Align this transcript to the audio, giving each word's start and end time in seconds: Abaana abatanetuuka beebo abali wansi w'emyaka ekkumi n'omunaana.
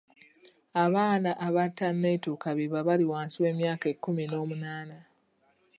Abaana 0.83 1.31
abatanetuuka 1.47 2.47
beebo 2.57 2.75
abali 2.81 3.05
wansi 3.11 3.37
w'emyaka 3.43 3.85
ekkumi 3.93 4.23
n'omunaana. 4.27 4.99